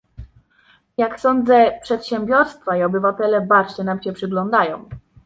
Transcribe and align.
Jak 0.97 1.19
sądzę, 1.19 1.79
przedsiębiorstwa 1.83 2.77
i 2.77 2.83
obywatele 2.83 3.41
bacznie 3.41 3.83
nam 3.83 4.03
się 4.03 4.13
przyglądają 4.13 4.89